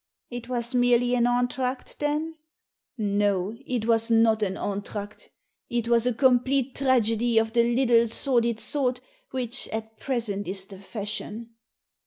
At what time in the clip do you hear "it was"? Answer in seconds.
0.31-0.73, 3.67-4.09, 5.69-6.07